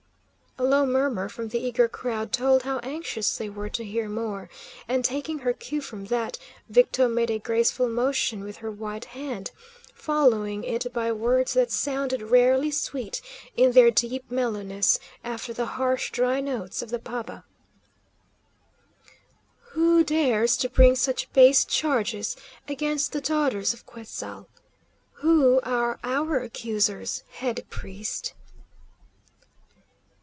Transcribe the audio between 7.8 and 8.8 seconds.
motion with her